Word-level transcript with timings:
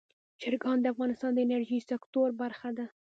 چرګان 0.41 0.77
د 0.81 0.85
افغانستان 0.93 1.31
د 1.33 1.39
انرژۍ 1.45 1.79
سکتور 1.89 2.29
برخه 2.41 2.69
ده. 2.77 2.85